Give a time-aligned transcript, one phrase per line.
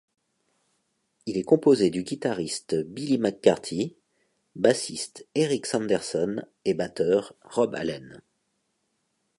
[1.27, 3.95] Il est composé du guitariste Billy McCarthy,
[4.55, 8.19] bassiste Eric Sanderson et batteur Rob Allen.